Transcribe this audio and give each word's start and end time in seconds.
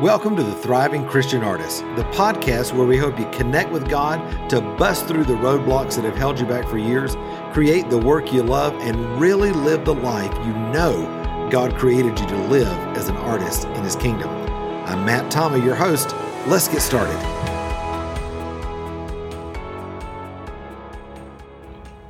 Welcome 0.00 0.34
to 0.34 0.42
the 0.42 0.56
Thriving 0.56 1.06
Christian 1.06 1.44
Artist, 1.44 1.82
the 1.94 2.02
podcast 2.10 2.76
where 2.76 2.84
we 2.84 2.96
hope 2.96 3.16
you 3.16 3.30
connect 3.30 3.70
with 3.70 3.88
God 3.88 4.50
to 4.50 4.60
bust 4.60 5.06
through 5.06 5.22
the 5.22 5.34
roadblocks 5.34 5.94
that 5.94 6.04
have 6.04 6.16
held 6.16 6.40
you 6.40 6.46
back 6.46 6.68
for 6.68 6.78
years, 6.78 7.14
create 7.52 7.88
the 7.90 7.98
work 7.98 8.32
you 8.32 8.42
love, 8.42 8.74
and 8.80 9.20
really 9.20 9.52
live 9.52 9.84
the 9.84 9.94
life 9.94 10.34
you 10.44 10.52
know 10.52 11.48
God 11.48 11.76
created 11.76 12.18
you 12.18 12.26
to 12.26 12.36
live 12.48 12.66
as 12.96 13.08
an 13.08 13.16
artist 13.18 13.66
in 13.66 13.84
His 13.84 13.94
kingdom. 13.94 14.28
I'm 14.28 15.04
Matt 15.06 15.30
Tommey, 15.30 15.64
your 15.64 15.76
host. 15.76 16.12
Let's 16.48 16.66
get 16.66 16.82
started. 16.82 17.14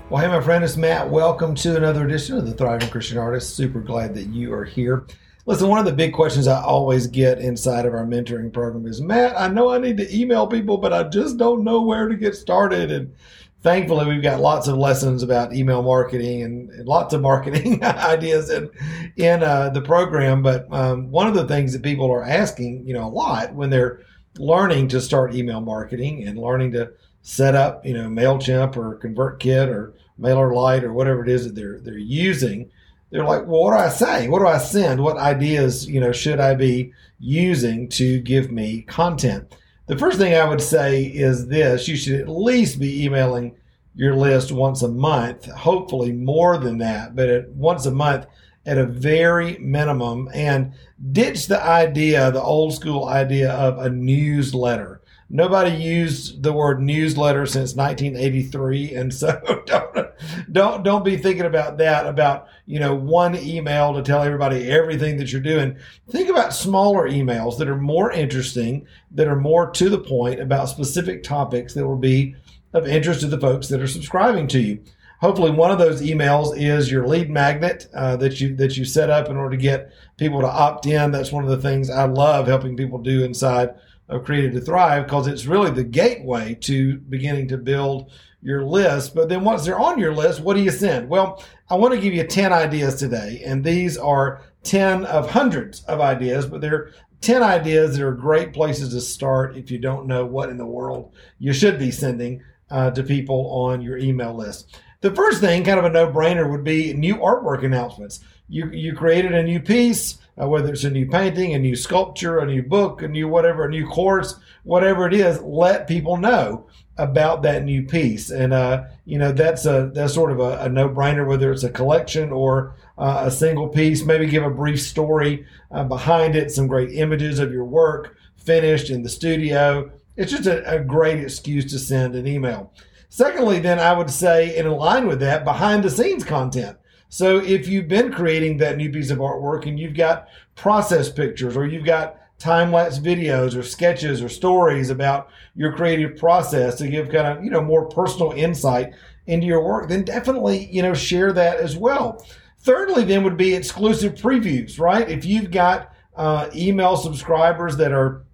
Well, 0.08 0.22
hey, 0.22 0.28
my 0.28 0.40
friend, 0.40 0.64
it's 0.64 0.78
Matt. 0.78 1.10
Welcome 1.10 1.54
to 1.56 1.76
another 1.76 2.06
edition 2.06 2.38
of 2.38 2.46
the 2.46 2.54
Thriving 2.54 2.88
Christian 2.88 3.18
Artist. 3.18 3.54
Super 3.54 3.80
glad 3.80 4.14
that 4.14 4.28
you 4.28 4.54
are 4.54 4.64
here. 4.64 5.04
Listen, 5.46 5.68
one 5.68 5.78
of 5.78 5.84
the 5.84 5.92
big 5.92 6.14
questions 6.14 6.48
I 6.48 6.62
always 6.62 7.06
get 7.06 7.38
inside 7.38 7.84
of 7.84 7.92
our 7.92 8.06
mentoring 8.06 8.50
program 8.50 8.86
is 8.86 9.02
Matt, 9.02 9.38
I 9.38 9.48
know 9.48 9.70
I 9.70 9.78
need 9.78 9.98
to 9.98 10.16
email 10.16 10.46
people, 10.46 10.78
but 10.78 10.94
I 10.94 11.02
just 11.02 11.36
don't 11.36 11.64
know 11.64 11.82
where 11.82 12.08
to 12.08 12.16
get 12.16 12.34
started. 12.34 12.90
And 12.90 13.14
thankfully, 13.60 14.06
we've 14.06 14.22
got 14.22 14.40
lots 14.40 14.68
of 14.68 14.78
lessons 14.78 15.22
about 15.22 15.52
email 15.52 15.82
marketing 15.82 16.44
and, 16.44 16.70
and 16.70 16.88
lots 16.88 17.12
of 17.12 17.20
marketing 17.20 17.84
ideas 17.84 18.48
in, 18.48 18.70
in 19.16 19.42
uh, 19.42 19.68
the 19.68 19.82
program. 19.82 20.42
But 20.42 20.66
um, 20.72 21.10
one 21.10 21.26
of 21.26 21.34
the 21.34 21.46
things 21.46 21.74
that 21.74 21.82
people 21.82 22.10
are 22.10 22.24
asking, 22.24 22.86
you 22.86 22.94
know, 22.94 23.06
a 23.06 23.10
lot 23.10 23.54
when 23.54 23.68
they're 23.68 24.00
learning 24.38 24.88
to 24.88 25.00
start 25.00 25.34
email 25.34 25.60
marketing 25.60 26.26
and 26.26 26.38
learning 26.38 26.72
to 26.72 26.90
set 27.20 27.54
up, 27.54 27.84
you 27.84 27.92
know, 27.92 28.08
MailChimp 28.08 28.78
or 28.78 28.98
ConvertKit 28.98 29.68
or 29.68 29.92
MailerLite 30.18 30.84
or 30.84 30.94
whatever 30.94 31.22
it 31.22 31.28
is 31.28 31.44
that 31.44 31.54
they're, 31.54 31.80
they're 31.80 31.98
using– 31.98 32.70
they're 33.10 33.24
like, 33.24 33.46
well, 33.46 33.62
what 33.62 33.70
do 33.70 33.78
I 33.78 33.88
say? 33.88 34.28
What 34.28 34.40
do 34.40 34.46
I 34.46 34.58
send? 34.58 35.02
What 35.02 35.16
ideas, 35.16 35.88
you 35.88 36.00
know, 36.00 36.12
should 36.12 36.40
I 36.40 36.54
be 36.54 36.92
using 37.18 37.88
to 37.90 38.20
give 38.20 38.50
me 38.50 38.82
content? 38.82 39.54
The 39.86 39.98
first 39.98 40.18
thing 40.18 40.34
I 40.34 40.48
would 40.48 40.62
say 40.62 41.04
is 41.04 41.46
this 41.46 41.86
you 41.86 41.96
should 41.96 42.20
at 42.20 42.28
least 42.28 42.80
be 42.80 43.04
emailing 43.04 43.54
your 43.94 44.16
list 44.16 44.50
once 44.50 44.82
a 44.82 44.88
month, 44.88 45.44
hopefully 45.52 46.12
more 46.12 46.58
than 46.58 46.78
that, 46.78 47.14
but 47.14 47.28
at 47.28 47.50
once 47.50 47.86
a 47.86 47.90
month 47.90 48.26
at 48.66 48.78
a 48.78 48.86
very 48.86 49.58
minimum 49.58 50.28
and 50.34 50.72
ditch 51.12 51.46
the 51.46 51.62
idea, 51.62 52.30
the 52.30 52.42
old 52.42 52.74
school 52.74 53.06
idea 53.08 53.52
of 53.52 53.78
a 53.78 53.90
newsletter 53.90 55.02
nobody 55.34 55.74
used 55.74 56.44
the 56.44 56.52
word 56.52 56.80
newsletter 56.80 57.44
since 57.44 57.74
1983 57.74 58.94
and 58.94 59.12
so 59.12 59.62
don't 59.66 60.06
don't 60.52 60.82
don't 60.84 61.04
be 61.04 61.16
thinking 61.16 61.44
about 61.44 61.76
that 61.76 62.06
about 62.06 62.46
you 62.66 62.78
know 62.78 62.94
one 62.94 63.36
email 63.36 63.92
to 63.92 64.00
tell 64.00 64.22
everybody 64.22 64.70
everything 64.70 65.16
that 65.16 65.32
you're 65.32 65.40
doing. 65.42 65.76
Think 66.08 66.30
about 66.30 66.54
smaller 66.54 67.10
emails 67.10 67.58
that 67.58 67.68
are 67.68 67.76
more 67.76 68.12
interesting 68.12 68.86
that 69.10 69.26
are 69.26 69.36
more 69.36 69.70
to 69.70 69.90
the 69.90 69.98
point 69.98 70.40
about 70.40 70.68
specific 70.68 71.24
topics 71.24 71.74
that 71.74 71.86
will 71.86 71.96
be 71.96 72.36
of 72.72 72.86
interest 72.86 73.20
to 73.20 73.26
the 73.26 73.40
folks 73.40 73.68
that 73.68 73.82
are 73.82 73.88
subscribing 73.88 74.46
to 74.48 74.60
you. 74.60 74.80
Hopefully 75.20 75.50
one 75.50 75.72
of 75.72 75.78
those 75.78 76.00
emails 76.00 76.56
is 76.56 76.92
your 76.92 77.08
lead 77.08 77.28
magnet 77.28 77.88
uh, 77.94 78.16
that 78.16 78.40
you 78.40 78.54
that 78.54 78.76
you 78.76 78.84
set 78.84 79.10
up 79.10 79.28
in 79.28 79.36
order 79.36 79.56
to 79.56 79.62
get 79.62 79.90
people 80.16 80.40
to 80.40 80.46
opt 80.46 80.86
in. 80.86 81.10
That's 81.10 81.32
one 81.32 81.42
of 81.42 81.50
the 81.50 81.60
things 81.60 81.90
i 81.90 82.04
love 82.04 82.46
helping 82.46 82.76
people 82.76 82.98
do 82.98 83.24
inside 83.24 83.74
of 84.08 84.24
Created 84.24 84.52
to 84.52 84.60
Thrive 84.60 85.04
because 85.04 85.26
it's 85.26 85.46
really 85.46 85.70
the 85.70 85.84
gateway 85.84 86.54
to 86.62 86.98
beginning 86.98 87.48
to 87.48 87.58
build 87.58 88.10
your 88.42 88.64
list. 88.64 89.14
But 89.14 89.28
then 89.28 89.44
once 89.44 89.64
they're 89.64 89.78
on 89.78 89.98
your 89.98 90.14
list, 90.14 90.40
what 90.40 90.54
do 90.54 90.62
you 90.62 90.70
send? 90.70 91.08
Well, 91.08 91.42
I 91.70 91.76
want 91.76 91.94
to 91.94 92.00
give 92.00 92.12
you 92.12 92.24
10 92.24 92.52
ideas 92.52 92.96
today, 92.96 93.42
and 93.44 93.64
these 93.64 93.96
are 93.96 94.42
10 94.64 95.06
of 95.06 95.30
hundreds 95.30 95.82
of 95.84 96.00
ideas, 96.00 96.46
but 96.46 96.60
they're 96.60 96.90
10 97.22 97.42
ideas 97.42 97.96
that 97.96 98.06
are 98.06 98.12
great 98.12 98.52
places 98.52 98.90
to 98.90 99.00
start 99.00 99.56
if 99.56 99.70
you 99.70 99.78
don't 99.78 100.06
know 100.06 100.26
what 100.26 100.50
in 100.50 100.58
the 100.58 100.66
world 100.66 101.14
you 101.38 101.54
should 101.54 101.78
be 101.78 101.90
sending 101.90 102.42
uh, 102.70 102.90
to 102.90 103.02
people 103.02 103.50
on 103.50 103.80
your 103.80 103.98
email 103.98 104.34
list. 104.34 104.78
The 105.00 105.14
first 105.14 105.40
thing, 105.40 105.64
kind 105.64 105.78
of 105.78 105.84
a 105.84 105.90
no 105.90 106.10
brainer, 106.10 106.50
would 106.50 106.64
be 106.64 106.94
new 106.94 107.16
artwork 107.16 107.64
announcements. 107.64 108.20
You, 108.48 108.70
you 108.70 108.94
created 108.94 109.34
a 109.34 109.42
new 109.42 109.60
piece 109.60 110.18
uh, 110.40 110.48
whether 110.48 110.72
it's 110.72 110.84
a 110.84 110.90
new 110.90 111.06
painting, 111.06 111.54
a 111.54 111.58
new 111.58 111.76
sculpture, 111.76 112.38
a 112.38 112.46
new 112.46 112.62
book, 112.62 113.02
a 113.02 113.08
new 113.08 113.28
whatever, 113.28 113.66
a 113.66 113.70
new 113.70 113.86
course, 113.86 114.38
whatever 114.64 115.06
it 115.06 115.14
is, 115.14 115.40
let 115.42 115.86
people 115.86 116.16
know 116.16 116.66
about 116.96 117.42
that 117.42 117.64
new 117.64 117.82
piece. 117.84 118.30
And, 118.30 118.52
uh, 118.52 118.84
you 119.04 119.18
know, 119.18 119.32
that's 119.32 119.66
a, 119.66 119.90
that's 119.94 120.14
sort 120.14 120.32
of 120.32 120.40
a, 120.40 120.58
a 120.60 120.68
no 120.68 120.88
brainer, 120.88 121.26
whether 121.26 121.52
it's 121.52 121.64
a 121.64 121.70
collection 121.70 122.32
or 122.32 122.74
uh, 122.98 123.22
a 123.26 123.30
single 123.30 123.68
piece, 123.68 124.04
maybe 124.04 124.26
give 124.26 124.44
a 124.44 124.50
brief 124.50 124.80
story 124.80 125.46
uh, 125.70 125.84
behind 125.84 126.34
it, 126.36 126.50
some 126.50 126.66
great 126.66 126.92
images 126.92 127.38
of 127.38 127.52
your 127.52 127.64
work 127.64 128.16
finished 128.36 128.90
in 128.90 129.02
the 129.02 129.08
studio. 129.08 129.90
It's 130.16 130.30
just 130.30 130.46
a, 130.46 130.68
a 130.70 130.80
great 130.80 131.20
excuse 131.20 131.70
to 131.72 131.78
send 131.78 132.14
an 132.14 132.26
email. 132.26 132.72
Secondly, 133.08 133.60
then 133.60 133.78
I 133.78 133.92
would 133.92 134.10
say, 134.10 134.56
in 134.56 134.70
line 134.70 135.06
with 135.06 135.20
that, 135.20 135.44
behind 135.44 135.84
the 135.84 135.90
scenes 135.90 136.24
content. 136.24 136.76
So 137.08 137.38
if 137.38 137.68
you've 137.68 137.86
been 137.86 138.12
creating 138.12 138.56
that 138.56 138.76
new 138.76 138.90
piece 138.90 139.10
of 139.10 139.18
artwork 139.18 139.66
and 139.66 139.78
you've 139.78 139.96
got 139.96 140.26
process 140.56 141.10
pictures 141.10 141.56
or 141.56 141.64
you've 141.64 141.84
got 141.84 142.16
time 142.38 142.72
lapse 142.72 142.98
videos 142.98 143.56
or 143.56 143.62
sketches 143.62 144.20
or 144.20 144.28
stories 144.28 144.90
about 144.90 145.28
your 145.54 145.72
creative 145.72 146.16
process 146.16 146.74
to 146.76 146.88
give 146.88 147.10
kind 147.10 147.26
of, 147.26 147.44
you 147.44 147.50
know, 147.50 147.62
more 147.62 147.88
personal 147.88 148.32
insight 148.32 148.92
into 149.26 149.46
your 149.46 149.64
work, 149.64 149.88
then 149.88 150.04
definitely, 150.04 150.66
you 150.72 150.82
know, 150.82 150.92
share 150.92 151.32
that 151.32 151.58
as 151.58 151.76
well. 151.76 152.26
Thirdly, 152.58 153.04
then 153.04 153.22
would 153.22 153.36
be 153.36 153.54
exclusive 153.54 154.14
previews, 154.14 154.80
right? 154.80 155.08
If 155.08 155.24
you've 155.24 155.50
got 155.50 155.92
uh, 156.16 156.50
email 156.54 156.96
subscribers 156.96 157.76
that 157.76 157.92
are 157.92 158.24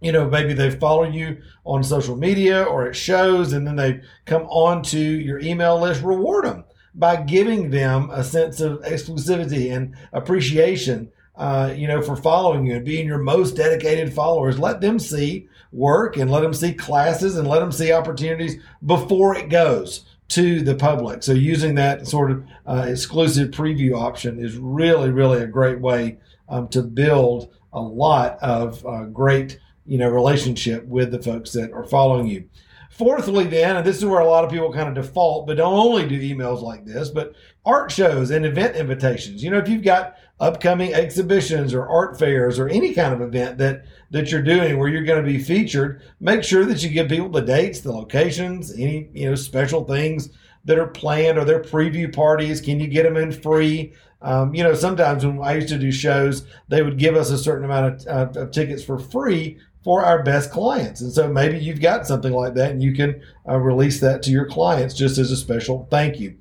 you 0.00 0.12
know, 0.12 0.28
maybe 0.28 0.52
they 0.52 0.70
follow 0.70 1.04
you 1.04 1.38
on 1.64 1.82
social 1.82 2.16
media 2.16 2.62
or 2.62 2.86
at 2.86 2.96
shows 2.96 3.52
and 3.52 3.66
then 3.66 3.76
they 3.76 4.00
come 4.24 4.42
onto 4.42 4.98
your 4.98 5.38
email 5.40 5.80
list, 5.80 6.02
reward 6.02 6.44
them 6.44 6.64
by 6.94 7.16
giving 7.16 7.70
them 7.70 8.10
a 8.10 8.24
sense 8.24 8.60
of 8.60 8.80
exclusivity 8.82 9.74
and 9.74 9.94
appreciation, 10.12 11.10
uh, 11.36 11.72
you 11.76 11.86
know, 11.86 12.00
for 12.00 12.16
following 12.16 12.66
you 12.66 12.76
and 12.76 12.84
being 12.84 13.06
your 13.06 13.18
most 13.18 13.56
dedicated 13.56 14.12
followers. 14.12 14.58
Let 14.58 14.80
them 14.80 14.98
see 14.98 15.48
work 15.72 16.16
and 16.16 16.30
let 16.30 16.40
them 16.40 16.54
see 16.54 16.72
classes 16.72 17.36
and 17.36 17.46
let 17.46 17.60
them 17.60 17.72
see 17.72 17.92
opportunities 17.92 18.60
before 18.84 19.36
it 19.36 19.50
goes 19.50 20.04
to 20.28 20.62
the 20.62 20.74
public. 20.74 21.22
So 21.22 21.32
using 21.32 21.74
that 21.76 22.06
sort 22.06 22.30
of 22.30 22.44
uh, 22.66 22.86
exclusive 22.88 23.50
preview 23.50 23.94
option 23.94 24.40
is 24.40 24.56
really, 24.56 25.10
really 25.10 25.42
a 25.42 25.46
great 25.46 25.80
way 25.80 26.18
um, 26.48 26.68
to 26.68 26.82
build 26.82 27.52
a 27.72 27.80
lot 27.80 28.38
of 28.40 28.84
uh, 28.86 29.04
great, 29.04 29.58
you 29.86 29.98
know, 29.98 30.08
relationship 30.08 30.86
with 30.86 31.10
the 31.10 31.22
folks 31.22 31.52
that 31.52 31.72
are 31.72 31.84
following 31.84 32.26
you. 32.26 32.48
Fourthly, 32.90 33.44
then, 33.44 33.76
and 33.76 33.86
this 33.86 33.98
is 33.98 34.06
where 34.06 34.20
a 34.20 34.26
lot 34.26 34.44
of 34.44 34.50
people 34.50 34.72
kind 34.72 34.88
of 34.88 34.94
default, 34.94 35.46
but 35.46 35.58
don't 35.58 35.74
only 35.74 36.08
do 36.08 36.18
emails 36.18 36.62
like 36.62 36.86
this, 36.86 37.10
but 37.10 37.34
art 37.66 37.92
shows 37.92 38.30
and 38.30 38.46
event 38.46 38.74
invitations. 38.74 39.44
You 39.44 39.50
know, 39.50 39.58
if 39.58 39.68
you've 39.68 39.82
got 39.82 40.16
upcoming 40.40 40.94
exhibitions 40.94 41.74
or 41.74 41.86
art 41.86 42.18
fairs 42.18 42.58
or 42.58 42.68
any 42.68 42.94
kind 42.94 43.12
of 43.12 43.20
event 43.20 43.58
that 43.58 43.84
that 44.12 44.30
you're 44.30 44.42
doing 44.42 44.78
where 44.78 44.88
you're 44.88 45.04
going 45.04 45.22
to 45.22 45.30
be 45.30 45.42
featured, 45.42 46.02
make 46.20 46.42
sure 46.42 46.64
that 46.64 46.82
you 46.82 46.88
give 46.88 47.08
people 47.08 47.28
the 47.28 47.42
dates, 47.42 47.80
the 47.80 47.92
locations, 47.92 48.72
any 48.72 49.10
you 49.12 49.28
know 49.28 49.34
special 49.34 49.84
things 49.84 50.30
that 50.64 50.78
are 50.78 50.86
planned 50.86 51.36
or 51.36 51.44
their 51.44 51.62
preview 51.62 52.12
parties. 52.12 52.62
Can 52.62 52.80
you 52.80 52.86
get 52.86 53.02
them 53.02 53.18
in 53.18 53.30
free? 53.30 53.92
Um, 54.22 54.54
you 54.54 54.62
know, 54.62 54.74
sometimes 54.74 55.24
when 55.24 55.42
I 55.42 55.54
used 55.56 55.68
to 55.68 55.78
do 55.78 55.92
shows, 55.92 56.46
they 56.68 56.82
would 56.82 56.98
give 56.98 57.14
us 57.14 57.30
a 57.30 57.38
certain 57.38 57.64
amount 57.64 58.06
of, 58.06 58.36
uh, 58.36 58.40
of 58.40 58.50
tickets 58.50 58.82
for 58.82 58.98
free 58.98 59.58
for 59.86 60.04
our 60.04 60.20
best 60.24 60.50
clients. 60.50 61.00
And 61.00 61.12
so 61.12 61.28
maybe 61.28 61.60
you've 61.60 61.80
got 61.80 62.08
something 62.08 62.32
like 62.32 62.54
that 62.54 62.72
and 62.72 62.82
you 62.82 62.92
can 62.92 63.22
uh, 63.48 63.56
release 63.56 64.00
that 64.00 64.20
to 64.24 64.32
your 64.32 64.44
clients 64.44 64.94
just 64.94 65.16
as 65.16 65.30
a 65.30 65.36
special 65.36 65.86
thank 65.92 66.18
you. 66.18 66.36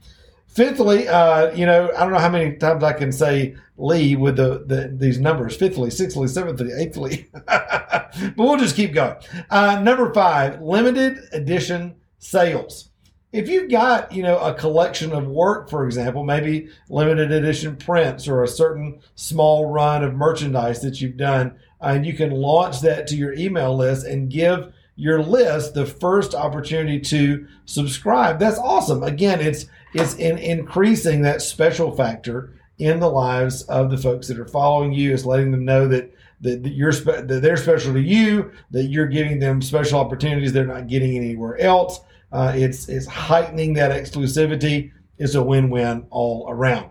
Fifthly, 0.47 1.07
uh, 1.07 1.53
you 1.53 1.67
know, 1.67 1.91
I 1.95 1.99
don't 1.99 2.11
know 2.11 2.17
how 2.17 2.29
many 2.31 2.55
times 2.55 2.83
I 2.83 2.93
can 2.93 3.11
say 3.11 3.55
Lee 3.77 4.15
with 4.15 4.37
the, 4.37 4.63
the 4.65 4.91
these 4.97 5.19
numbers. 5.19 5.55
Fifthly, 5.55 5.91
sixthly, 5.91 6.27
seventhly, 6.27 6.71
eighthly, 6.75 7.27
but 7.45 8.35
we'll 8.35 8.57
just 8.57 8.75
keep 8.75 8.95
going. 8.95 9.17
Uh, 9.51 9.79
number 9.79 10.11
five, 10.11 10.59
limited 10.59 11.19
edition 11.31 11.93
sales. 12.17 12.89
If 13.31 13.47
you've 13.47 13.69
got, 13.69 14.11
you 14.11 14.23
know, 14.23 14.39
a 14.39 14.55
collection 14.55 15.11
of 15.11 15.27
work, 15.27 15.69
for 15.69 15.85
example, 15.85 16.23
maybe 16.23 16.69
limited 16.89 17.31
edition 17.31 17.75
prints 17.75 18.27
or 18.27 18.41
a 18.41 18.47
certain 18.47 19.01
small 19.13 19.69
run 19.69 20.03
of 20.03 20.15
merchandise 20.15 20.81
that 20.81 20.99
you've 20.99 21.17
done 21.17 21.59
and 21.85 22.05
you 22.05 22.13
can 22.13 22.31
launch 22.31 22.81
that 22.81 23.07
to 23.07 23.15
your 23.15 23.33
email 23.33 23.75
list 23.75 24.05
and 24.05 24.29
give 24.29 24.73
your 24.95 25.21
list 25.21 25.73
the 25.73 25.85
first 25.85 26.33
opportunity 26.33 26.99
to 26.99 27.47
subscribe. 27.65 28.39
That's 28.39 28.59
awesome. 28.59 29.03
Again, 29.03 29.41
it's 29.41 29.67
it's 29.93 30.15
in 30.15 30.37
increasing 30.37 31.21
that 31.21 31.41
special 31.41 31.95
factor 31.95 32.53
in 32.79 32.99
the 32.99 33.09
lives 33.09 33.61
of 33.63 33.89
the 33.89 33.97
folks 33.97 34.27
that 34.27 34.39
are 34.39 34.47
following 34.47 34.93
you. 34.93 35.13
It's 35.13 35.25
letting 35.25 35.51
them 35.51 35.65
know 35.65 35.87
that 35.87 36.11
that, 36.41 36.63
that 36.63 36.73
you're 36.73 36.91
spe- 36.91 37.27
that 37.27 37.41
they're 37.41 37.57
special 37.57 37.93
to 37.93 38.01
you, 38.01 38.51
that 38.71 38.85
you're 38.85 39.07
giving 39.07 39.39
them 39.39 39.61
special 39.61 39.99
opportunities 39.99 40.51
they're 40.51 40.65
not 40.65 40.87
getting 40.87 41.15
anywhere 41.17 41.57
else. 41.59 41.99
Uh, 42.31 42.53
it's 42.55 42.89
it's 42.89 43.05
heightening 43.05 43.73
that 43.73 43.91
exclusivity. 43.91 44.91
It's 45.17 45.35
a 45.35 45.43
win-win 45.43 46.07
all 46.09 46.45
around. 46.49 46.89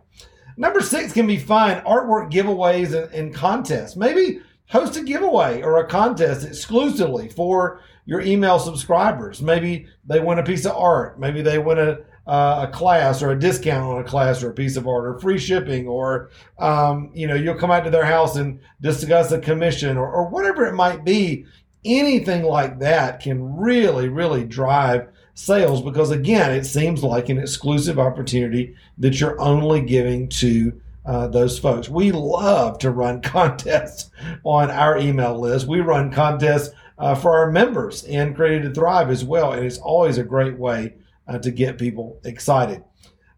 Number 0.57 0.81
six 0.81 1.13
can 1.13 1.27
be 1.27 1.37
fun 1.37 1.83
artwork 1.83 2.31
giveaways 2.31 2.95
and, 2.95 3.13
and 3.13 3.35
contests. 3.35 3.97
Maybe 3.97 4.41
host 4.75 4.97
a 4.97 5.03
giveaway 5.03 5.63
or 5.63 5.79
a 5.79 5.87
contest 5.87 6.45
exclusively 6.45 7.29
for 7.29 7.81
your 8.07 8.21
email 8.21 8.59
subscribers. 8.59 9.41
Maybe 9.41 9.87
they 10.05 10.19
win 10.19 10.41
a 10.41 10.43
piece 10.43 10.67
of 10.67 10.73
art. 10.73 11.19
Maybe 11.19 11.43
they 11.43 11.61
win 11.61 11.79
a, 11.79 11.99
uh, 12.27 12.67
a 12.69 12.73
class 12.73 13.23
or 13.23 13.31
a 13.31 13.39
discount 13.39 13.85
on 13.85 14.01
a 14.01 14.05
class 14.05 14.43
or 14.43 14.51
a 14.51 14.55
piece 14.55 14.77
of 14.77 14.89
art 14.89 15.07
or 15.07 15.21
free 15.21 15.39
shipping 15.39 15.87
or 15.87 16.31
um, 16.59 17.13
you 17.15 17.29
know 17.29 17.37
you'll 17.37 17.55
come 17.55 17.71
out 17.71 17.85
to 17.85 17.91
their 17.91 18.05
house 18.05 18.35
and 18.35 18.59
discuss 18.81 19.31
a 19.31 19.39
commission 19.39 19.97
or, 19.97 20.11
or 20.11 20.29
whatever 20.29 20.67
it 20.67 20.75
might 20.75 21.05
be 21.05 21.45
anything 21.85 22.43
like 22.43 22.79
that 22.79 23.21
can 23.21 23.57
really 23.57 24.09
really 24.09 24.43
drive 24.43 25.07
sales 25.35 25.83
because 25.83 26.11
again 26.11 26.51
it 26.51 26.65
seems 26.65 27.05
like 27.05 27.29
an 27.29 27.39
exclusive 27.39 27.99
opportunity 27.99 28.75
that 28.97 29.21
you're 29.21 29.39
only 29.39 29.83
giving 29.83 30.27
to 30.27 30.81
uh, 31.07 31.27
those 31.29 31.59
folks 31.59 31.89
we 31.89 32.13
love 32.13 32.79
to 32.79 32.91
run 32.91 33.21
contests 33.23 34.11
on 34.45 34.71
our 34.71 34.99
email 34.99 35.39
list 35.39 35.67
we 35.67 35.81
run 35.81 36.11
contests 36.11 36.75
uh, 36.99 37.15
for 37.15 37.37
our 37.39 37.51
members 37.51 38.05
in 38.05 38.35
created 38.35 38.63
to 38.63 38.81
thrive 38.81 39.11
as 39.11 39.25
well 39.25 39.53
and 39.53 39.65
it's 39.65 39.79
always 39.79 40.19
a 40.19 40.25
great 40.25 40.59
way 40.59 40.95
uh, 41.27 41.39
to 41.39 41.51
get 41.51 41.79
people 41.79 42.21
excited. 42.25 42.83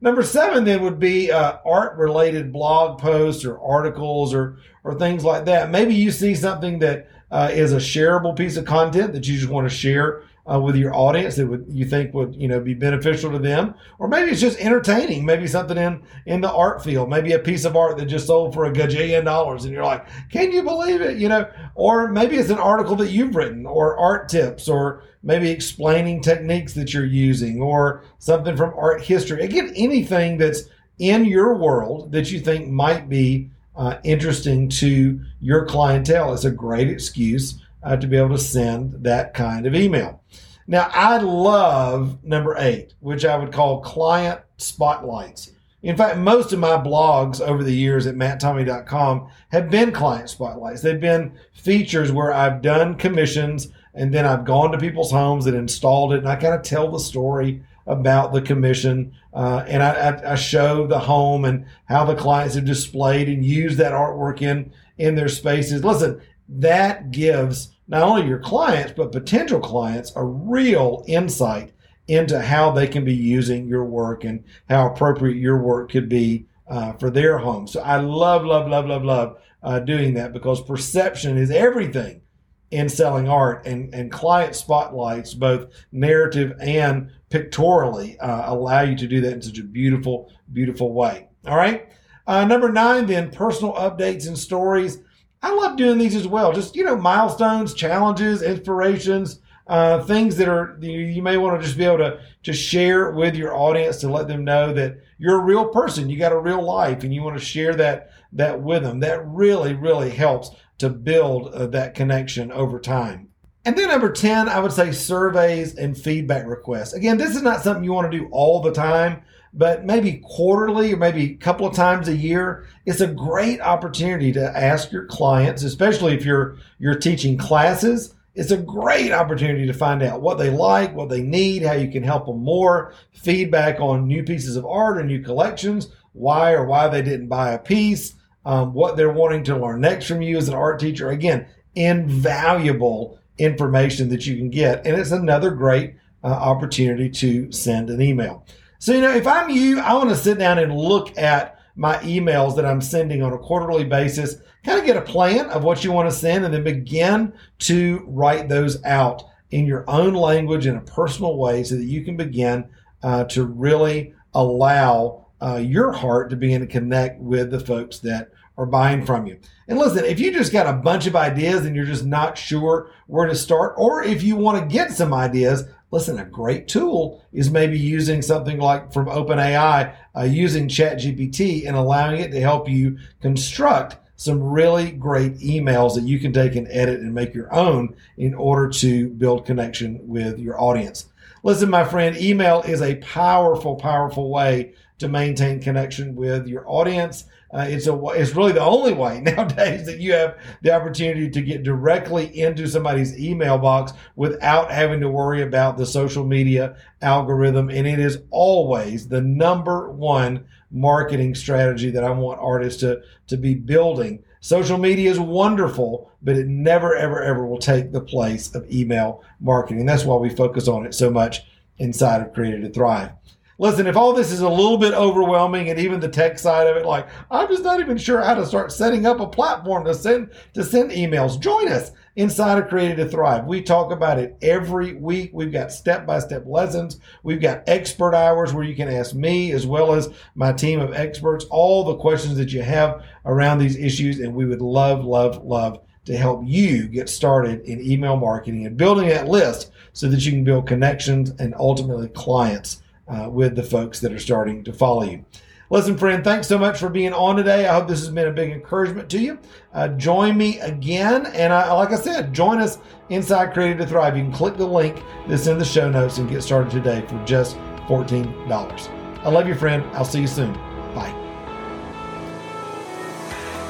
Number 0.00 0.22
seven 0.22 0.64
then 0.64 0.82
would 0.82 0.98
be 0.98 1.32
uh, 1.32 1.58
art 1.64 1.96
related 1.96 2.52
blog 2.52 2.98
posts 3.00 3.44
or 3.44 3.58
articles 3.60 4.34
or 4.34 4.58
or 4.84 4.98
things 4.98 5.24
like 5.24 5.46
that. 5.46 5.70
Maybe 5.70 5.94
you 5.94 6.10
see 6.10 6.34
something 6.34 6.78
that 6.80 7.08
uh, 7.30 7.50
is 7.52 7.72
a 7.72 7.78
shareable 7.78 8.36
piece 8.36 8.56
of 8.56 8.66
content 8.66 9.12
that 9.14 9.26
you 9.26 9.36
just 9.36 9.50
want 9.50 9.68
to 9.68 9.74
share 9.74 10.22
uh, 10.50 10.60
with 10.60 10.76
your 10.76 10.94
audience 10.94 11.36
that 11.36 11.46
would 11.46 11.66
you 11.68 11.84
think 11.84 12.14
would 12.14 12.34
you 12.34 12.48
know 12.48 12.60
be 12.60 12.74
beneficial 12.74 13.30
to 13.32 13.38
them, 13.38 13.74
or 13.98 14.08
maybe 14.08 14.30
it's 14.30 14.40
just 14.40 14.58
entertaining. 14.60 15.24
Maybe 15.24 15.46
something 15.46 15.76
in 15.76 16.02
in 16.26 16.40
the 16.40 16.52
art 16.52 16.82
field, 16.84 17.10
maybe 17.10 17.32
a 17.32 17.38
piece 17.38 17.64
of 17.64 17.76
art 17.76 17.96
that 17.98 18.06
just 18.06 18.26
sold 18.26 18.54
for 18.54 18.64
a 18.64 18.72
gajillion 18.72 19.24
dollars, 19.24 19.64
and 19.64 19.74
you're 19.74 19.84
like, 19.84 20.06
can 20.30 20.52
you 20.52 20.62
believe 20.62 21.00
it? 21.00 21.18
You 21.18 21.28
know, 21.28 21.48
or 21.74 22.08
maybe 22.08 22.36
it's 22.36 22.50
an 22.50 22.58
article 22.58 22.96
that 22.96 23.10
you've 23.10 23.34
written, 23.34 23.66
or 23.66 23.98
art 23.98 24.28
tips, 24.28 24.68
or 24.68 25.02
maybe 25.22 25.50
explaining 25.50 26.20
techniques 26.20 26.74
that 26.74 26.94
you're 26.94 27.04
using, 27.04 27.60
or 27.60 28.04
something 28.18 28.56
from 28.56 28.72
art 28.76 29.02
history. 29.02 29.42
Again, 29.42 29.72
anything 29.74 30.38
that's 30.38 30.62
in 30.98 31.24
your 31.24 31.56
world 31.56 32.12
that 32.12 32.30
you 32.30 32.40
think 32.40 32.68
might 32.68 33.08
be 33.08 33.50
uh, 33.76 33.98
interesting 34.04 34.68
to 34.68 35.20
your 35.40 35.66
clientele 35.66 36.32
is 36.32 36.44
a 36.44 36.50
great 36.50 36.88
excuse 36.88 37.60
uh, 37.86 37.96
to 37.96 38.06
be 38.06 38.16
able 38.16 38.30
to 38.30 38.38
send 38.38 39.04
that 39.04 39.32
kind 39.32 39.64
of 39.64 39.74
email. 39.74 40.20
Now, 40.66 40.90
I 40.92 41.18
love 41.18 42.22
number 42.24 42.56
eight, 42.58 42.94
which 42.98 43.24
I 43.24 43.36
would 43.36 43.52
call 43.52 43.80
client 43.80 44.40
spotlights. 44.56 45.52
In 45.84 45.96
fact, 45.96 46.18
most 46.18 46.52
of 46.52 46.58
my 46.58 46.76
blogs 46.76 47.40
over 47.40 47.62
the 47.62 47.74
years 47.74 48.08
at 48.08 48.16
matttommey.com 48.16 49.28
have 49.50 49.70
been 49.70 49.92
client 49.92 50.28
spotlights. 50.28 50.82
They've 50.82 51.00
been 51.00 51.38
features 51.52 52.10
where 52.10 52.32
I've 52.32 52.60
done 52.60 52.96
commissions 52.96 53.68
and 53.94 54.12
then 54.12 54.26
I've 54.26 54.44
gone 54.44 54.72
to 54.72 54.78
people's 54.78 55.12
homes 55.12 55.46
and 55.46 55.56
installed 55.56 56.12
it 56.12 56.18
and 56.18 56.28
I 56.28 56.34
kind 56.34 56.54
of 56.54 56.62
tell 56.62 56.90
the 56.90 56.98
story 56.98 57.62
about 57.86 58.32
the 58.32 58.42
commission 58.42 59.12
uh, 59.32 59.64
and 59.68 59.80
I, 59.80 60.32
I, 60.32 60.34
show 60.34 60.88
the 60.88 60.98
home 60.98 61.44
and 61.44 61.66
how 61.84 62.04
the 62.04 62.16
clients 62.16 62.56
have 62.56 62.64
displayed 62.64 63.28
and 63.28 63.44
used 63.44 63.78
that 63.78 63.92
artwork 63.92 64.42
in 64.42 64.72
in 64.98 65.14
their 65.14 65.28
spaces. 65.28 65.84
Listen, 65.84 66.20
that 66.48 67.12
gives 67.12 67.75
not 67.88 68.02
only 68.02 68.26
your 68.26 68.38
clients, 68.38 68.92
but 68.96 69.12
potential 69.12 69.60
clients 69.60 70.12
a 70.16 70.24
real 70.24 71.04
insight 71.06 71.72
into 72.08 72.40
how 72.40 72.70
they 72.70 72.86
can 72.86 73.04
be 73.04 73.14
using 73.14 73.66
your 73.66 73.84
work 73.84 74.24
and 74.24 74.44
how 74.68 74.88
appropriate 74.88 75.36
your 75.36 75.58
work 75.58 75.90
could 75.90 76.08
be 76.08 76.46
uh, 76.68 76.92
for 76.94 77.10
their 77.10 77.38
home. 77.38 77.66
So 77.66 77.80
I 77.80 77.98
love, 77.98 78.44
love, 78.44 78.68
love, 78.68 78.86
love, 78.86 79.04
love 79.04 79.38
uh, 79.62 79.80
doing 79.80 80.14
that 80.14 80.32
because 80.32 80.60
perception 80.62 81.36
is 81.36 81.50
everything 81.50 82.22
in 82.70 82.88
selling 82.88 83.28
art 83.28 83.66
and, 83.66 83.92
and 83.94 84.10
client 84.10 84.54
spotlights, 84.54 85.34
both 85.34 85.72
narrative 85.92 86.52
and 86.60 87.10
pictorially, 87.30 88.18
uh, 88.18 88.52
allow 88.52 88.82
you 88.82 88.96
to 88.96 89.06
do 89.06 89.20
that 89.20 89.32
in 89.32 89.42
such 89.42 89.58
a 89.58 89.64
beautiful, 89.64 90.32
beautiful 90.52 90.92
way. 90.92 91.28
All 91.46 91.56
right. 91.56 91.88
Uh, 92.26 92.44
number 92.44 92.70
nine, 92.70 93.06
then 93.06 93.30
personal 93.30 93.72
updates 93.74 94.26
and 94.26 94.36
stories. 94.36 94.98
I 95.46 95.54
love 95.54 95.76
doing 95.76 95.98
these 95.98 96.16
as 96.16 96.26
well. 96.26 96.52
Just, 96.52 96.74
you 96.74 96.82
know, 96.82 96.96
milestones, 96.96 97.72
challenges, 97.72 98.42
inspirations, 98.42 99.38
uh, 99.68 100.02
things 100.02 100.36
that 100.38 100.48
are, 100.48 100.76
you, 100.80 101.22
may 101.22 101.36
want 101.36 101.60
to 101.60 101.64
just 101.64 101.78
be 101.78 101.84
able 101.84 101.98
to, 101.98 102.18
to 102.42 102.52
share 102.52 103.12
with 103.12 103.36
your 103.36 103.54
audience 103.54 103.98
to 103.98 104.10
let 104.10 104.26
them 104.26 104.42
know 104.42 104.72
that 104.72 104.98
you're 105.18 105.40
a 105.40 105.44
real 105.44 105.68
person. 105.68 106.10
You 106.10 106.18
got 106.18 106.32
a 106.32 106.40
real 106.40 106.64
life 106.64 107.04
and 107.04 107.14
you 107.14 107.22
want 107.22 107.38
to 107.38 107.44
share 107.44 107.76
that, 107.76 108.10
that 108.32 108.60
with 108.60 108.82
them. 108.82 108.98
That 108.98 109.24
really, 109.24 109.72
really 109.74 110.10
helps 110.10 110.50
to 110.78 110.90
build 110.90 111.54
uh, 111.54 111.68
that 111.68 111.94
connection 111.94 112.50
over 112.50 112.80
time. 112.80 113.28
And 113.64 113.78
then 113.78 113.86
number 113.86 114.10
10, 114.10 114.48
I 114.48 114.58
would 114.58 114.72
say 114.72 114.90
surveys 114.90 115.76
and 115.76 115.96
feedback 115.96 116.44
requests. 116.46 116.92
Again, 116.92 117.18
this 117.18 117.36
is 117.36 117.42
not 117.42 117.62
something 117.62 117.84
you 117.84 117.92
want 117.92 118.10
to 118.10 118.18
do 118.18 118.28
all 118.32 118.60
the 118.62 118.72
time 118.72 119.22
but 119.56 119.86
maybe 119.86 120.22
quarterly 120.22 120.92
or 120.92 120.98
maybe 120.98 121.32
a 121.32 121.36
couple 121.36 121.66
of 121.66 121.74
times 121.74 122.08
a 122.08 122.16
year, 122.16 122.66
it's 122.84 123.00
a 123.00 123.06
great 123.06 123.60
opportunity 123.60 124.30
to 124.32 124.56
ask 124.56 124.92
your 124.92 125.06
clients, 125.06 125.62
especially 125.62 126.14
if 126.14 126.24
you're 126.24 126.58
you're 126.78 126.98
teaching 126.98 127.38
classes. 127.38 128.14
It's 128.34 128.50
a 128.50 128.58
great 128.58 129.12
opportunity 129.12 129.66
to 129.66 129.72
find 129.72 130.02
out 130.02 130.20
what 130.20 130.36
they 130.36 130.50
like, 130.50 130.94
what 130.94 131.08
they 131.08 131.22
need, 131.22 131.62
how 131.62 131.72
you 131.72 131.90
can 131.90 132.02
help 132.02 132.26
them 132.26 132.44
more, 132.44 132.92
feedback 133.12 133.80
on 133.80 134.06
new 134.06 134.22
pieces 134.22 134.56
of 134.56 134.66
art 134.66 134.98
or 134.98 135.04
new 135.04 135.22
collections, 135.22 135.88
why 136.12 136.52
or 136.52 136.66
why 136.66 136.88
they 136.88 137.00
didn't 137.00 137.28
buy 137.28 137.52
a 137.52 137.58
piece, 137.58 138.12
um, 138.44 138.74
what 138.74 138.98
they're 138.98 139.10
wanting 139.10 139.42
to 139.44 139.56
learn 139.56 139.80
next 139.80 140.06
from 140.06 140.20
you 140.20 140.36
as 140.36 140.48
an 140.48 140.54
art 140.54 140.78
teacher. 140.78 141.08
Again, 141.08 141.46
invaluable 141.74 143.18
information 143.38 144.10
that 144.10 144.26
you 144.26 144.36
can 144.36 144.50
get. 144.50 144.86
And 144.86 144.98
it's 144.98 145.12
another 145.12 145.50
great 145.50 145.94
uh, 146.22 146.26
opportunity 146.26 147.08
to 147.08 147.50
send 147.52 147.88
an 147.88 148.02
email. 148.02 148.44
So, 148.78 148.92
you 148.92 149.00
know, 149.00 149.14
if 149.14 149.26
I'm 149.26 149.50
you, 149.50 149.80
I 149.80 149.94
want 149.94 150.10
to 150.10 150.16
sit 150.16 150.38
down 150.38 150.58
and 150.58 150.76
look 150.76 151.16
at 151.18 151.58
my 151.76 151.96
emails 151.98 152.56
that 152.56 152.64
I'm 152.64 152.80
sending 152.80 153.22
on 153.22 153.32
a 153.32 153.38
quarterly 153.38 153.84
basis, 153.84 154.36
kind 154.64 154.78
of 154.78 154.86
get 154.86 154.96
a 154.96 155.02
plan 155.02 155.46
of 155.50 155.62
what 155.64 155.84
you 155.84 155.92
want 155.92 156.10
to 156.10 156.16
send, 156.16 156.44
and 156.44 156.52
then 156.52 156.64
begin 156.64 157.32
to 157.60 158.04
write 158.06 158.48
those 158.48 158.82
out 158.84 159.22
in 159.50 159.66
your 159.66 159.88
own 159.88 160.14
language 160.14 160.66
in 160.66 160.76
a 160.76 160.80
personal 160.80 161.36
way 161.36 161.62
so 161.62 161.76
that 161.76 161.84
you 161.84 162.04
can 162.04 162.16
begin 162.16 162.68
uh, 163.02 163.24
to 163.24 163.44
really 163.44 164.12
allow 164.34 165.26
uh, 165.40 165.56
your 165.56 165.92
heart 165.92 166.30
to 166.30 166.36
begin 166.36 166.60
to 166.60 166.66
connect 166.66 167.20
with 167.20 167.50
the 167.50 167.60
folks 167.60 167.98
that 168.00 168.30
are 168.58 168.66
buying 168.66 169.04
from 169.04 169.26
you. 169.26 169.38
And 169.68 169.78
listen, 169.78 170.04
if 170.04 170.18
you 170.18 170.32
just 170.32 170.52
got 170.52 170.66
a 170.66 170.72
bunch 170.72 171.06
of 171.06 171.14
ideas 171.14 171.66
and 171.66 171.76
you're 171.76 171.84
just 171.84 172.06
not 172.06 172.38
sure 172.38 172.90
where 173.06 173.26
to 173.26 173.34
start, 173.34 173.74
or 173.76 174.02
if 174.02 174.22
you 174.22 174.36
want 174.36 174.58
to 174.58 174.74
get 174.74 174.92
some 174.92 175.12
ideas, 175.12 175.64
listen, 175.90 176.18
a 176.18 176.24
great 176.24 176.68
tool 176.68 177.22
is 177.32 177.50
maybe 177.50 177.78
using 177.78 178.22
something 178.22 178.58
like 178.58 178.92
from 178.92 179.06
OpenAI, 179.06 179.94
uh, 180.16 180.22
using 180.22 180.68
ChatGPT 180.68 181.66
and 181.66 181.76
allowing 181.76 182.20
it 182.20 182.30
to 182.32 182.40
help 182.40 182.68
you 182.68 182.98
construct 183.20 183.96
some 184.16 184.42
really 184.42 184.90
great 184.90 185.34
emails 185.38 185.94
that 185.94 186.04
you 186.04 186.18
can 186.18 186.32
take 186.32 186.56
and 186.56 186.66
edit 186.70 187.00
and 187.00 187.14
make 187.14 187.34
your 187.34 187.52
own 187.54 187.94
in 188.16 188.34
order 188.34 188.68
to 188.68 189.08
build 189.10 189.44
connection 189.44 190.00
with 190.08 190.38
your 190.38 190.60
audience. 190.60 191.06
Listen, 191.42 191.70
my 191.70 191.84
friend, 191.84 192.16
email 192.16 192.62
is 192.62 192.82
a 192.82 192.96
powerful, 192.96 193.76
powerful 193.76 194.30
way 194.30 194.72
to 194.98 195.08
maintain 195.08 195.60
connection 195.60 196.14
with 196.14 196.46
your 196.46 196.68
audience. 196.68 197.24
Uh, 197.52 197.66
it's 197.68 197.86
a 197.86 198.04
it's 198.08 198.34
really 198.34 198.52
the 198.52 198.60
only 198.60 198.92
way 198.92 199.20
nowadays 199.22 199.86
that 199.86 199.98
you 199.98 200.12
have 200.12 200.36
the 200.62 200.72
opportunity 200.72 201.30
to 201.30 201.40
get 201.40 201.62
directly 201.62 202.26
into 202.38 202.66
somebody's 202.66 203.18
email 203.18 203.56
box 203.56 203.92
without 204.16 204.70
having 204.70 205.00
to 205.00 205.08
worry 205.08 205.42
about 205.42 205.76
the 205.76 205.86
social 205.86 206.24
media 206.24 206.76
algorithm. 207.02 207.70
And 207.70 207.86
it 207.86 207.98
is 207.98 208.18
always 208.30 209.08
the 209.08 209.20
number 209.20 209.90
one 209.90 210.44
marketing 210.70 211.34
strategy 211.34 211.90
that 211.90 212.04
I 212.04 212.10
want 212.10 212.40
artists 212.40 212.80
to 212.80 213.02
to 213.28 213.36
be 213.36 213.54
building. 213.54 214.24
Social 214.40 214.78
media 214.78 215.10
is 215.10 215.18
wonderful, 215.18 216.10
but 216.22 216.36
it 216.36 216.46
never, 216.46 216.94
ever, 216.94 217.22
ever 217.22 217.46
will 217.46 217.58
take 217.58 217.90
the 217.90 218.00
place 218.00 218.54
of 218.54 218.70
email 218.70 219.24
marketing. 219.40 219.86
That's 219.86 220.04
why 220.04 220.16
we 220.16 220.30
focus 220.30 220.68
on 220.68 220.86
it 220.86 220.94
so 220.94 221.10
much 221.10 221.42
inside 221.78 222.22
of 222.22 222.32
Created 222.32 222.62
to 222.62 222.70
Thrive. 222.70 223.10
Listen, 223.58 223.86
if 223.86 223.96
all 223.96 224.12
this 224.12 224.32
is 224.32 224.40
a 224.40 224.48
little 224.48 224.76
bit 224.76 224.92
overwhelming 224.92 225.70
and 225.70 225.78
even 225.78 225.98
the 225.98 226.08
tech 226.08 226.38
side 226.38 226.66
of 226.66 226.76
it, 226.76 226.84
like 226.84 227.08
I'm 227.30 227.48
just 227.48 227.64
not 227.64 227.80
even 227.80 227.96
sure 227.96 228.20
how 228.20 228.34
to 228.34 228.44
start 228.44 228.70
setting 228.70 229.06
up 229.06 229.18
a 229.18 229.26
platform 229.26 229.86
to 229.86 229.94
send 229.94 230.30
to 230.52 230.62
send 230.62 230.90
emails, 230.90 231.40
join 231.40 231.68
us 231.68 231.92
inside 232.16 232.58
of 232.58 232.68
Created 232.68 232.96
to 232.96 233.08
Thrive. 233.08 233.46
We 233.46 233.62
talk 233.62 233.92
about 233.92 234.18
it 234.18 234.36
every 234.42 234.92
week. 234.94 235.30
We've 235.32 235.52
got 235.52 235.72
step-by-step 235.72 236.44
lessons. 236.46 237.00
We've 237.22 237.40
got 237.40 237.62
expert 237.66 238.14
hours 238.14 238.52
where 238.52 238.64
you 238.64 238.76
can 238.76 238.90
ask 238.90 239.14
me 239.14 239.52
as 239.52 239.66
well 239.66 239.94
as 239.94 240.10
my 240.34 240.52
team 240.52 240.78
of 240.78 240.92
experts 240.92 241.46
all 241.50 241.84
the 241.84 241.96
questions 241.96 242.36
that 242.36 242.52
you 242.52 242.60
have 242.60 243.02
around 243.24 243.58
these 243.58 243.76
issues. 243.78 244.20
And 244.20 244.34
we 244.34 244.44
would 244.44 244.62
love, 244.62 245.04
love, 245.04 245.42
love 245.44 245.80
to 246.04 246.16
help 246.16 246.42
you 246.44 246.88
get 246.88 247.08
started 247.08 247.62
in 247.62 247.80
email 247.80 248.16
marketing 248.16 248.66
and 248.66 248.76
building 248.76 249.08
that 249.08 249.28
list 249.28 249.72
so 249.94 250.08
that 250.08 250.24
you 250.24 250.32
can 250.32 250.44
build 250.44 250.66
connections 250.66 251.30
and 251.38 251.54
ultimately 251.58 252.08
clients 252.08 252.82
uh, 253.08 253.28
with 253.30 253.56
the 253.56 253.62
folks 253.62 254.00
that 254.00 254.12
are 254.12 254.18
starting 254.18 254.64
to 254.64 254.72
follow 254.72 255.02
you. 255.02 255.24
Listen, 255.68 255.98
friend, 255.98 256.22
thanks 256.22 256.46
so 256.46 256.58
much 256.58 256.78
for 256.78 256.88
being 256.88 257.12
on 257.12 257.34
today. 257.34 257.66
I 257.66 257.74
hope 257.74 257.88
this 257.88 257.98
has 257.98 258.10
been 258.10 258.28
a 258.28 258.32
big 258.32 258.52
encouragement 258.52 259.10
to 259.10 259.18
you. 259.18 259.38
Uh, 259.74 259.88
join 259.88 260.36
me 260.36 260.60
again. 260.60 261.26
And 261.26 261.52
I, 261.52 261.72
like 261.72 261.90
I 261.90 261.96
said, 261.96 262.32
join 262.32 262.60
us 262.60 262.78
inside 263.08 263.52
Created 263.52 263.78
to 263.78 263.86
Thrive. 263.86 264.16
You 264.16 264.22
can 264.22 264.32
click 264.32 264.56
the 264.56 264.66
link 264.66 265.02
that's 265.26 265.48
in 265.48 265.58
the 265.58 265.64
show 265.64 265.90
notes 265.90 266.18
and 266.18 266.30
get 266.30 266.42
started 266.42 266.70
today 266.70 267.04
for 267.08 267.22
just 267.24 267.56
$14. 267.88 269.24
I 269.24 269.28
love 269.28 269.48
you, 269.48 269.56
friend. 269.56 269.82
I'll 269.94 270.04
see 270.04 270.20
you 270.20 270.28
soon. 270.28 270.52
Bye. 270.94 271.14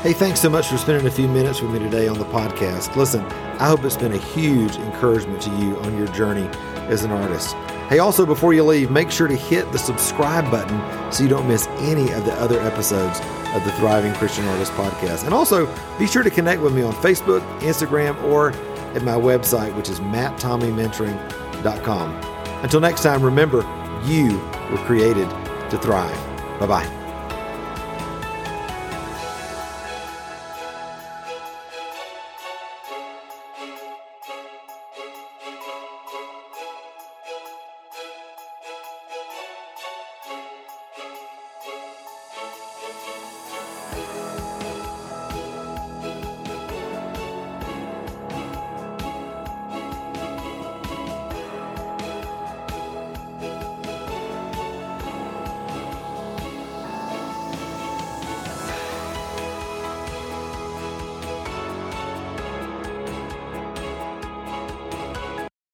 Hey, 0.02 0.12
thanks 0.12 0.40
so 0.40 0.50
much 0.50 0.68
for 0.68 0.76
spending 0.76 1.06
a 1.06 1.10
few 1.10 1.28
minutes 1.28 1.62
with 1.62 1.72
me 1.72 1.78
today 1.78 2.08
on 2.08 2.18
the 2.18 2.26
podcast. 2.26 2.94
Listen, 2.94 3.24
I 3.58 3.68
hope 3.68 3.82
it's 3.84 3.96
been 3.96 4.12
a 4.12 4.18
huge 4.18 4.76
encouragement 4.76 5.40
to 5.42 5.50
you 5.56 5.78
on 5.78 5.96
your 5.96 6.08
journey 6.08 6.46
as 6.88 7.04
an 7.04 7.10
artist. 7.10 7.56
Hey, 7.88 8.00
also, 8.00 8.26
before 8.26 8.52
you 8.52 8.64
leave, 8.64 8.90
make 8.90 9.12
sure 9.12 9.28
to 9.28 9.36
hit 9.36 9.70
the 9.70 9.78
subscribe 9.78 10.50
button 10.50 11.12
so 11.12 11.22
you 11.22 11.28
don't 11.28 11.46
miss 11.46 11.68
any 11.78 12.10
of 12.12 12.24
the 12.24 12.32
other 12.34 12.58
episodes 12.60 13.20
of 13.54 13.64
the 13.64 13.70
Thriving 13.72 14.12
Christian 14.14 14.44
Artist 14.48 14.72
podcast. 14.72 15.24
And 15.24 15.32
also, 15.32 15.72
be 15.96 16.08
sure 16.08 16.24
to 16.24 16.30
connect 16.30 16.60
with 16.60 16.74
me 16.74 16.82
on 16.82 16.92
Facebook, 16.94 17.42
Instagram, 17.60 18.20
or 18.24 18.50
at 18.96 19.04
my 19.04 19.14
website, 19.14 19.72
which 19.76 19.88
is 19.88 20.00
matttommeymentoring.com. 20.00 22.14
Until 22.64 22.80
next 22.80 23.04
time, 23.04 23.22
remember, 23.22 23.58
you 24.04 24.36
were 24.70 24.78
created 24.78 25.30
to 25.70 25.78
thrive. 25.78 26.16
Bye 26.58 26.66
bye. 26.66 27.05